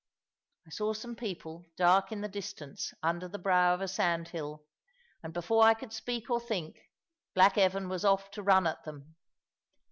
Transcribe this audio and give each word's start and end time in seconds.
I 0.65 0.71
saw 0.71 0.93
some 0.93 1.15
people, 1.15 1.63
dark 1.77 2.11
in 2.11 2.21
the 2.21 2.27
distance, 2.27 2.91
under 3.03 3.27
the 3.27 3.37
brow 3.37 3.75
of 3.75 3.81
a 3.81 3.87
sandhill; 3.87 4.65
and 5.21 5.31
before 5.31 5.63
I 5.63 5.75
could 5.75 5.93
speak 5.93 6.27
or 6.27 6.39
think, 6.39 6.79
black 7.35 7.55
Evan 7.55 7.87
was 7.87 8.03
off 8.03 8.31
to 8.31 8.41
run 8.41 8.65
at 8.65 8.83
them. 8.83 9.13